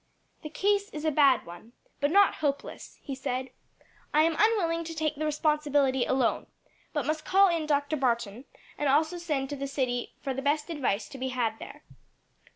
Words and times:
"The 0.41 0.49
case 0.49 0.89
is 0.89 1.05
a 1.05 1.11
bad 1.11 1.45
one, 1.45 1.73
but 1.99 2.09
not 2.09 2.33
hopeless," 2.41 2.97
he 3.03 3.13
said. 3.13 3.51
"I 4.15 4.23
am 4.23 4.35
unwilling 4.39 4.83
to 4.85 4.95
take 4.95 5.13
the 5.13 5.25
responsibility 5.25 6.05
alone, 6.07 6.47
but 6.91 7.05
must 7.05 7.23
call 7.23 7.49
in 7.49 7.67
Dr. 7.67 7.95
Barton 7.97 8.45
and 8.79 8.89
also 8.89 9.19
send 9.19 9.47
to 9.51 9.55
the 9.55 9.67
city 9.67 10.15
for 10.19 10.33
the 10.33 10.41
best 10.41 10.71
advice 10.71 11.07
to 11.09 11.19
be 11.19 11.27
had 11.29 11.59
there." 11.59 11.83